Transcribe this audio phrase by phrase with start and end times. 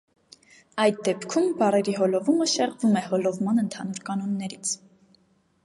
[0.85, 4.73] Այդ դեպքում բառերի հոլովումը շեզվում է հոլովման ընդհանուր կանոններից։